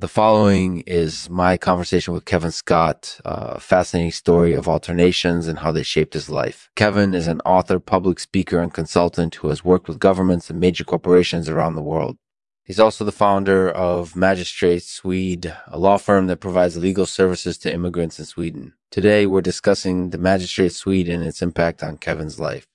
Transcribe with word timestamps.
The 0.00 0.08
following 0.08 0.80
is 0.86 1.28
my 1.28 1.58
conversation 1.58 2.14
with 2.14 2.24
Kevin 2.24 2.52
Scott, 2.52 3.20
a 3.22 3.60
fascinating 3.60 4.12
story 4.12 4.54
of 4.54 4.66
alternations 4.66 5.46
and 5.46 5.58
how 5.58 5.72
they 5.72 5.82
shaped 5.82 6.14
his 6.14 6.30
life. 6.30 6.70
Kevin 6.74 7.12
is 7.12 7.26
an 7.26 7.42
author, 7.42 7.78
public 7.78 8.18
speaker, 8.18 8.60
and 8.60 8.72
consultant 8.72 9.34
who 9.34 9.48
has 9.48 9.62
worked 9.62 9.88
with 9.88 9.98
governments 9.98 10.48
and 10.48 10.58
major 10.58 10.84
corporations 10.84 11.50
around 11.50 11.74
the 11.74 11.82
world. 11.82 12.16
He's 12.64 12.80
also 12.80 13.04
the 13.04 13.12
founder 13.12 13.68
of 13.68 14.16
Magistrate 14.16 14.84
Swede, 14.84 15.54
a 15.66 15.78
law 15.78 15.98
firm 15.98 16.28
that 16.28 16.40
provides 16.40 16.78
legal 16.78 17.04
services 17.04 17.58
to 17.58 17.70
immigrants 17.70 18.18
in 18.18 18.24
Sweden. 18.24 18.72
Today, 18.90 19.26
we're 19.26 19.42
discussing 19.42 20.08
the 20.10 20.18
Magistrate 20.18 20.72
Swede 20.72 21.10
and 21.10 21.22
its 21.22 21.42
impact 21.42 21.82
on 21.82 21.98
Kevin's 21.98 22.40
life. 22.40 22.66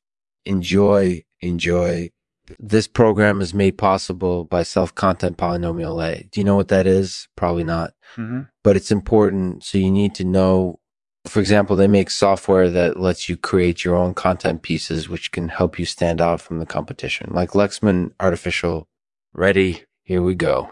Enjoy, 0.45 1.23
enjoy, 1.41 2.11
this 2.59 2.87
program 2.87 3.41
is 3.41 3.53
made 3.53 3.77
possible 3.77 4.43
by 4.43 4.63
self-content 4.63 5.37
polynomial 5.37 6.03
A. 6.05 6.23
Do 6.31 6.39
you 6.39 6.43
know 6.43 6.55
what 6.55 6.67
that 6.67 6.85
is? 6.87 7.27
Probably 7.35 7.63
not. 7.63 7.93
Mm-hmm. 8.15 8.41
But 8.63 8.75
it's 8.75 8.91
important. 8.91 9.63
So 9.63 9.77
you 9.77 9.91
need 9.91 10.15
to 10.15 10.23
know, 10.23 10.79
for 11.25 11.39
example, 11.39 11.75
they 11.75 11.87
make 11.87 12.09
software 12.09 12.69
that 12.69 12.99
lets 12.99 13.27
you 13.27 13.37
create 13.37 13.83
your 13.83 13.95
own 13.95 14.13
content 14.13 14.61
pieces, 14.61 15.09
which 15.09 15.31
can 15.31 15.49
help 15.49 15.79
you 15.79 15.85
stand 15.85 16.21
out 16.21 16.41
from 16.41 16.59
the 16.59 16.65
competition. 16.65 17.31
Like 17.33 17.51
Lexman 17.51 18.11
Artificial. 18.19 18.87
Ready? 19.33 19.83
Here 20.03 20.21
we 20.21 20.35
go. 20.35 20.69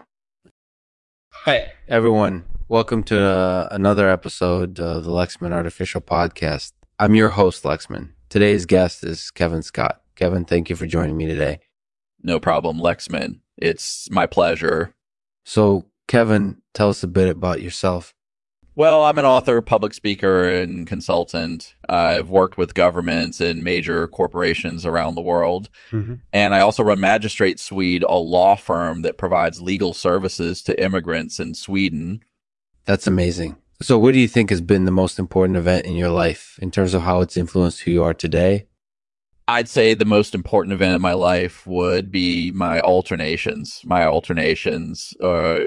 Hi, 1.30 1.72
everyone. 1.88 2.44
Welcome 2.68 3.02
to 3.04 3.20
uh, 3.20 3.68
another 3.70 4.08
episode 4.08 4.80
of 4.80 5.04
the 5.04 5.10
Lexman 5.10 5.52
Artificial 5.52 6.00
Podcast. 6.00 6.72
I'm 6.98 7.14
your 7.14 7.30
host, 7.30 7.64
Lexman. 7.64 8.10
Today's 8.28 8.64
guest 8.64 9.04
is 9.04 9.30
Kevin 9.30 9.62
Scott. 9.62 10.00
Kevin, 10.16 10.44
thank 10.44 10.70
you 10.70 10.76
for 10.76 10.86
joining 10.86 11.16
me 11.16 11.26
today. 11.26 11.58
No 12.24 12.40
problem, 12.40 12.78
Lexman. 12.78 13.40
It's 13.58 14.10
my 14.10 14.26
pleasure. 14.26 14.94
So, 15.44 15.84
Kevin, 16.08 16.62
tell 16.72 16.88
us 16.88 17.02
a 17.02 17.06
bit 17.06 17.28
about 17.28 17.60
yourself. 17.60 18.14
Well, 18.76 19.04
I'm 19.04 19.18
an 19.18 19.26
author, 19.26 19.60
public 19.60 19.94
speaker, 19.94 20.48
and 20.48 20.84
consultant. 20.84 21.76
I've 21.88 22.30
worked 22.30 22.58
with 22.58 22.74
governments 22.74 23.40
and 23.40 23.62
major 23.62 24.08
corporations 24.08 24.84
around 24.84 25.14
the 25.14 25.20
world. 25.20 25.68
Mm-hmm. 25.92 26.14
And 26.32 26.54
I 26.54 26.60
also 26.60 26.82
run 26.82 26.98
Magistrate 26.98 27.60
Swede, 27.60 28.02
a 28.02 28.14
law 28.14 28.56
firm 28.56 29.02
that 29.02 29.18
provides 29.18 29.60
legal 29.60 29.92
services 29.92 30.60
to 30.62 30.82
immigrants 30.82 31.38
in 31.38 31.54
Sweden. 31.54 32.24
That's 32.84 33.06
amazing. 33.06 33.56
So, 33.80 33.98
what 33.98 34.14
do 34.14 34.18
you 34.18 34.28
think 34.28 34.50
has 34.50 34.60
been 34.60 34.86
the 34.86 34.90
most 34.90 35.18
important 35.18 35.56
event 35.56 35.86
in 35.86 35.94
your 35.94 36.10
life 36.10 36.58
in 36.60 36.70
terms 36.70 36.94
of 36.94 37.02
how 37.02 37.20
it's 37.20 37.36
influenced 37.36 37.82
who 37.82 37.92
you 37.92 38.02
are 38.02 38.14
today 38.14 38.66
I'd 39.46 39.68
say 39.68 39.92
the 39.92 40.06
most 40.06 40.34
important 40.34 40.72
event 40.72 40.94
in 40.94 41.02
my 41.02 41.12
life 41.12 41.66
would 41.66 42.10
be 42.10 42.50
my 42.52 42.80
alternations, 42.80 43.82
my 43.84 44.06
alternations, 44.06 45.12
uh, 45.22 45.58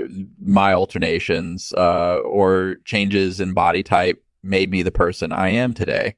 my 0.44 0.74
alternations, 0.74 1.74
uh, 1.78 2.18
or 2.18 2.78
changes 2.86 3.40
in 3.40 3.54
body 3.54 3.84
type 3.84 4.24
made 4.42 4.72
me 4.72 4.82
the 4.82 4.92
person 4.92 5.32
I 5.32 5.50
am 5.50 5.74
today. 5.74 6.16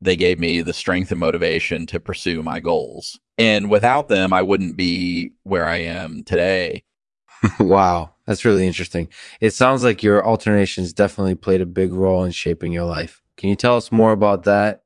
They 0.00 0.16
gave 0.16 0.40
me 0.40 0.62
the 0.62 0.72
strength 0.72 1.10
and 1.12 1.20
motivation 1.20 1.86
to 1.86 2.00
pursue 2.00 2.42
my 2.42 2.58
goals. 2.58 3.18
And 3.38 3.70
without 3.70 4.08
them, 4.08 4.32
I 4.32 4.42
wouldn't 4.42 4.76
be 4.76 5.30
where 5.44 5.66
I 5.66 5.76
am 5.76 6.24
today. 6.24 6.82
wow. 7.60 8.14
That's 8.26 8.44
really 8.44 8.66
interesting. 8.66 9.08
It 9.40 9.52
sounds 9.52 9.84
like 9.84 10.02
your 10.02 10.26
alternations 10.26 10.92
definitely 10.92 11.36
played 11.36 11.60
a 11.60 11.66
big 11.66 11.92
role 11.92 12.24
in 12.24 12.32
shaping 12.32 12.72
your 12.72 12.84
life. 12.84 13.22
Can 13.36 13.48
you 13.48 13.56
tell 13.56 13.76
us 13.76 13.92
more 13.92 14.10
about 14.10 14.42
that? 14.42 14.82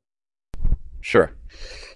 Sure. 1.01 1.33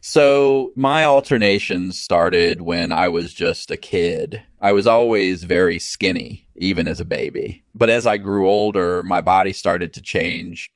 So 0.07 0.71
my 0.77 1.07
alternations 1.07 1.99
started 1.99 2.61
when 2.61 2.93
I 2.93 3.09
was 3.09 3.33
just 3.33 3.71
a 3.71 3.79
kid. 3.79 4.43
I 4.61 4.73
was 4.73 4.87
always 4.87 5.45
very 5.45 5.79
skinny, 5.79 6.47
even 6.57 6.87
as 6.87 7.01
a 7.01 7.07
baby. 7.07 7.65
But 7.75 7.89
as 7.89 8.07
I 8.07 8.19
grew 8.19 8.47
older, 8.47 9.03
my 9.03 9.23
body 9.23 9.55
started 9.55 9.95
to 9.95 10.03
change. 10.03 10.71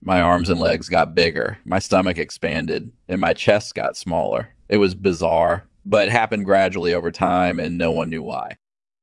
My 0.00 0.20
arms 0.20 0.50
and 0.50 0.58
legs 0.58 0.88
got 0.88 1.14
bigger, 1.14 1.58
my 1.64 1.78
stomach 1.78 2.18
expanded, 2.18 2.90
and 3.06 3.20
my 3.20 3.34
chest 3.34 3.76
got 3.76 3.96
smaller. 3.96 4.48
It 4.68 4.78
was 4.78 4.96
bizarre, 4.96 5.68
but 5.86 6.08
it 6.08 6.10
happened 6.10 6.44
gradually 6.44 6.92
over 6.92 7.12
time, 7.12 7.60
and 7.60 7.78
no 7.78 7.92
one 7.92 8.10
knew 8.10 8.24
why. 8.24 8.56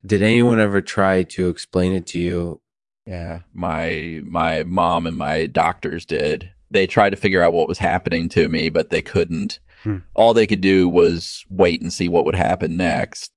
Did 0.05 0.21
anyone 0.21 0.59
ever 0.59 0.81
try 0.81 1.23
to 1.23 1.47
explain 1.47 1.93
it 1.93 2.05
to 2.07 2.19
you? 2.19 2.59
Yeah, 3.05 3.43
my 3.53 4.19
my 4.25 4.63
mom 4.63 5.07
and 5.07 5.15
my 5.15 5.45
doctors 5.45 6.05
did. 6.05 6.51
They 6.69 6.85
tried 6.85 7.11
to 7.11 7.15
figure 7.15 7.41
out 7.41 7.53
what 7.53 7.69
was 7.69 7.77
happening 7.77 8.27
to 8.29 8.49
me, 8.49 8.67
but 8.67 8.89
they 8.89 9.01
couldn't. 9.01 9.59
Hmm. 9.83 9.97
All 10.13 10.33
they 10.33 10.47
could 10.47 10.61
do 10.61 10.87
was 10.89 11.45
wait 11.49 11.81
and 11.81 11.91
see 11.91 12.09
what 12.09 12.25
would 12.25 12.35
happen 12.35 12.77
next. 12.77 13.31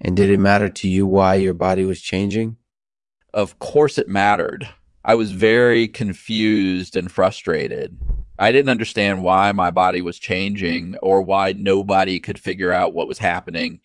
And 0.00 0.16
did 0.16 0.30
it 0.30 0.38
matter 0.38 0.68
to 0.68 0.88
you 0.88 1.06
why 1.06 1.36
your 1.36 1.54
body 1.54 1.84
was 1.84 2.00
changing? 2.00 2.56
Of 3.32 3.58
course 3.58 3.98
it 3.98 4.08
mattered. 4.08 4.68
I 5.04 5.14
was 5.14 5.32
very 5.32 5.88
confused 5.88 6.96
and 6.96 7.10
frustrated. 7.10 7.98
I 8.38 8.52
didn't 8.52 8.70
understand 8.70 9.22
why 9.22 9.52
my 9.52 9.70
body 9.70 10.02
was 10.02 10.18
changing 10.18 10.96
or 11.02 11.22
why 11.22 11.52
nobody 11.52 12.20
could 12.20 12.38
figure 12.38 12.72
out 12.72 12.92
what 12.92 13.08
was 13.08 13.18
happening. 13.18 13.80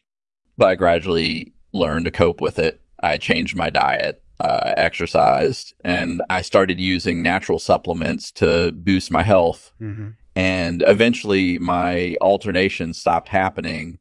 But 0.58 0.70
I 0.70 0.76
gradually 0.76 1.54
learned 1.72 2.06
to 2.06 2.12
cope 2.12 2.42
with 2.42 2.60
it. 2.60 2.82
I 3.02 3.18
changed 3.18 3.56
my 3.56 3.70
diet, 3.70 4.22
uh, 4.40 4.74
exercised, 4.76 5.74
and 5.84 6.22
I 6.30 6.42
started 6.42 6.80
using 6.80 7.24
natural 7.24 7.60
supplements 7.60 8.32
to 8.34 8.72
boost 8.74 9.12
my 9.12 9.24
health. 9.24 9.72
Mm-hmm 9.82 10.10
and 10.36 10.84
eventually 10.88 11.58
my 11.60 12.16
alternation 12.22 12.94
stopped 12.94 13.30
happening. 13.30 14.00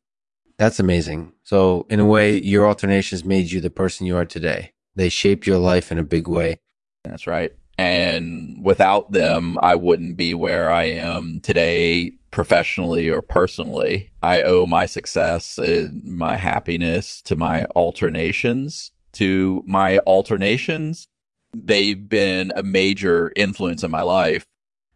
That's 0.58 0.78
amazing. 0.78 1.32
So, 1.42 1.86
in 1.88 2.00
a 2.00 2.04
way, 2.04 2.40
your 2.40 2.66
alternations 2.66 3.24
made 3.24 3.50
you 3.50 3.60
the 3.60 3.70
person 3.70 4.06
you 4.06 4.16
are 4.16 4.26
today. 4.26 4.72
They 4.94 5.08
shaped 5.08 5.46
your 5.46 5.58
life 5.58 5.90
in 5.90 5.98
a 5.98 6.04
big 6.04 6.28
way. 6.28 6.60
That's 7.04 7.26
right. 7.26 7.52
And 7.78 8.62
without 8.62 9.12
them, 9.12 9.58
I 9.62 9.74
wouldn't 9.74 10.18
be 10.18 10.34
where 10.34 10.70
I 10.70 10.84
am 10.84 11.40
today, 11.40 12.12
professionally 12.30 13.08
or 13.08 13.22
personally. 13.22 14.10
I 14.22 14.42
owe 14.42 14.66
my 14.66 14.84
success 14.84 15.56
and 15.56 16.04
my 16.04 16.36
happiness 16.36 17.22
to 17.22 17.36
my 17.36 17.64
alternations. 17.74 18.92
To 19.12 19.64
my 19.66 19.98
alternations, 20.00 21.08
they've 21.56 22.08
been 22.08 22.52
a 22.54 22.62
major 22.62 23.32
influence 23.34 23.82
in 23.82 23.90
my 23.90 24.02
life. 24.02 24.44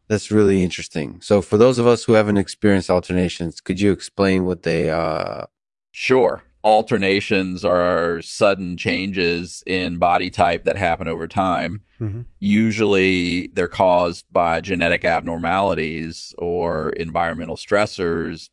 That's 0.09 0.31
really 0.31 0.62
interesting. 0.62 1.20
So, 1.22 1.41
for 1.41 1.56
those 1.56 1.78
of 1.78 1.87
us 1.87 2.04
who 2.04 2.12
haven't 2.12 2.37
experienced 2.37 2.91
alternations, 2.91 3.60
could 3.60 3.81
you 3.81 3.91
explain 3.91 4.44
what 4.44 4.62
they 4.62 4.91
are? 4.91 5.48
Sure. 5.92 6.42
Alternations 6.62 7.65
are 7.65 8.22
sudden 8.22 8.76
changes 8.76 9.62
in 9.66 9.98
body 9.98 10.31
type 10.31 10.65
that 10.65 10.76
happen 10.76 11.09
over 11.09 11.26
time. 11.26 11.82
Mm-hmm. 12.00 12.22
Usually, 12.38 13.48
they're 13.48 13.69
caused 13.69 14.26
by 14.31 14.60
genetic 14.60 15.04
abnormalities 15.04 16.34
or 16.38 16.91
environmental 16.91 17.56
stressors, 17.56 18.50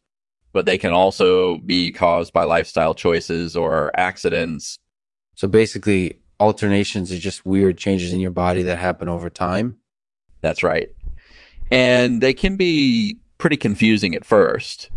but 0.54 0.66
they 0.66 0.78
can 0.78 0.94
also 0.94 1.58
be 1.60 1.92
caused 1.92 2.32
by 2.32 2.44
lifestyle 2.44 2.94
choices 2.94 3.58
or 3.58 3.92
accidents. 3.96 4.78
So, 5.36 5.50
basically, 5.50 6.20
alternations 6.40 7.12
are 7.12 7.18
just 7.18 7.46
weird 7.46 7.78
changes 7.78 8.14
in 8.14 8.22
your 8.22 8.32
body 8.32 8.64
that 8.64 8.78
happen 8.78 9.10
over 9.10 9.30
time. 9.30 9.78
That's 10.42 10.64
right 10.64 10.90
and 11.72 12.22
they 12.22 12.34
can 12.34 12.58
be 12.58 13.18
pretty 13.38 13.58
confusing 13.58 14.14
at 14.14 14.26
first. 14.26 14.90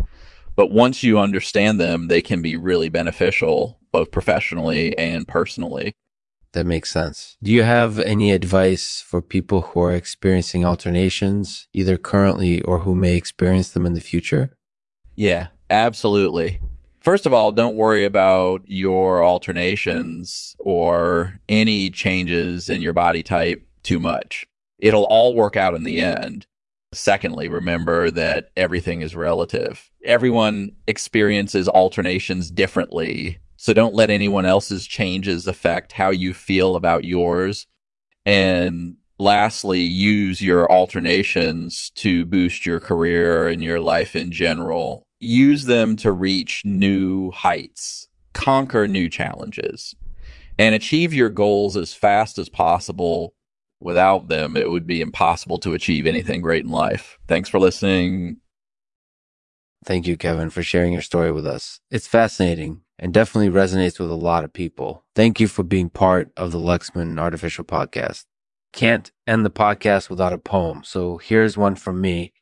But 0.57 0.71
once 0.71 1.03
you 1.03 1.19
understand 1.19 1.81
them, 1.81 2.09
they 2.09 2.21
can 2.21 2.43
be 2.43 2.57
really 2.57 2.89
beneficial, 2.89 3.79
both 3.93 4.11
professionally 4.11 4.97
and 4.99 5.27
personally. 5.27 5.95
That 6.53 6.67
makes 6.67 6.93
sense. 6.93 7.37
Do 7.43 7.51
you 7.51 7.65
have 7.65 7.99
any 7.99 8.31
advice 8.31 9.01
for 9.05 9.21
people 9.21 9.63
who 9.63 9.81
are 9.81 9.93
experiencing 9.93 10.65
alternations, 10.65 11.67
either 11.73 11.97
currently 11.97 12.63
or 12.63 12.81
who 12.81 12.95
may 12.95 13.17
experience 13.17 13.71
them 13.71 13.87
in 13.87 13.95
the 13.95 14.01
future? 14.01 14.57
Yeah, 15.17 15.49
absolutely. 15.69 16.61
First 17.01 17.27
of 17.27 17.33
all, 17.35 17.51
don't 17.51 17.77
worry 17.77 18.05
about 18.05 18.63
your 18.67 19.25
alternations 19.25 20.55
or 20.61 21.41
any 21.49 21.91
changes 21.91 22.71
in 22.71 22.81
your 22.81 22.93
body 22.93 23.23
type 23.25 23.67
too 23.83 23.99
much. 23.99 24.47
It'll 24.79 25.05
all 25.05 25.35
work 25.35 25.57
out 25.57 25.75
in 25.75 25.83
the 25.83 26.01
end. 26.01 26.47
Secondly, 26.99 27.49
remember 27.49 28.11
that 28.11 28.51
everything 28.57 29.01
is 29.03 29.17
relative. 29.17 29.91
Everyone 30.05 30.73
experiences 30.87 31.69
alternations 31.69 32.51
differently. 32.51 33.39
So 33.57 33.73
don't 33.73 33.95
let 33.95 34.11
anyone 34.11 34.45
else's 34.45 34.87
changes 34.87 35.47
affect 35.47 35.93
how 35.93 36.11
you 36.11 36.35
feel 36.35 36.77
about 36.77 37.05
yours. 37.05 37.67
And 38.27 38.97
lastly, 39.19 39.81
use 39.81 40.43
your 40.43 40.71
alternations 40.71 41.91
to 41.97 42.25
boost 42.25 42.67
your 42.67 42.81
career 42.81 43.49
and 43.49 43.63
your 43.63 43.81
life 43.81 44.15
in 44.17 44.33
general. 44.33 45.07
Use 45.21 45.65
them 45.65 45.97
to 45.97 46.13
reach 46.13 46.63
new 46.65 47.31
heights, 47.31 48.09
conquer 48.35 48.87
new 48.87 49.09
challenges, 49.09 49.95
and 50.59 50.75
achieve 50.75 51.15
your 51.15 51.31
goals 51.31 51.77
as 51.77 51.95
fast 51.95 52.39
as 52.39 52.49
possible 52.49 53.35
Without 53.81 54.29
them, 54.29 54.57
it 54.57 54.71
would 54.71 54.87
be 54.87 55.01
impossible 55.01 55.59
to 55.59 55.75
achieve 55.75 56.07
anything 56.07 56.41
great 56.41 56.65
in 56.65 56.71
life. 56.71 57.19
Thanks 57.29 57.49
for 57.49 57.59
listening. 57.59 58.39
Thank 59.85 60.07
you, 60.07 60.17
Kevin, 60.17 60.49
for 60.49 60.63
sharing 60.63 60.93
your 60.95 61.03
story 61.03 61.31
with 61.31 61.47
us. 61.47 61.81
It's 61.91 62.07
fascinating. 62.07 62.81
and 62.97 63.13
definitely 63.13 63.51
resonates 63.51 63.99
with 63.99 64.09
a 64.09 64.15
lot 64.15 64.45
of 64.45 64.53
people. 64.53 65.05
Thank 65.17 65.41
you 65.41 65.49
for 65.49 65.65
being 65.65 65.91
part 65.91 66.31
of 66.37 66.53
the 66.53 66.59
Lexman 66.61 67.19
Artificial 67.19 67.65
Podcast. 67.65 68.25
Can't 68.73 69.11
end 69.27 69.45
the 69.45 69.51
podcast 69.51 70.09
without 70.09 70.33
a 70.33 70.39
poem. 70.39 70.85
So 70.85 71.19
here's 71.19 71.57
one 71.57 71.75
from 71.75 72.01
me. 72.01 72.33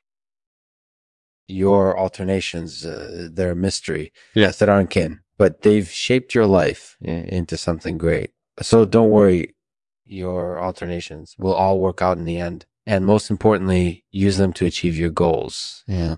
Your 1.49 1.99
alternations, 1.99 2.85
uh, 2.85 3.29
they're 3.33 3.53
a 3.53 3.57
mystery. 3.57 4.13
Yes. 4.35 4.59
That 4.59 4.69
aren't 4.69 4.91
kin, 4.91 5.21
but 5.39 5.63
they've 5.63 5.89
shaped 5.89 6.35
your 6.35 6.47
life 6.47 6.97
i- 7.03 7.09
into 7.11 7.57
something 7.57 7.97
great. 7.99 8.31
So 8.61 8.85
don't 8.85 9.11
worry. 9.11 9.55
Your 10.05 10.63
alternations 10.63 11.35
will 11.39 11.55
all 11.55 11.81
work 11.81 12.03
out 12.03 12.19
in 12.19 12.25
the 12.25 12.39
end. 12.39 12.67
And 12.87 13.07
most 13.07 13.31
importantly, 13.31 14.05
use 14.11 14.37
them 14.39 14.53
to 14.55 14.67
achieve 14.67 14.97
your 14.97 15.11
goals. 15.11 15.85
Yeah. 15.87 16.17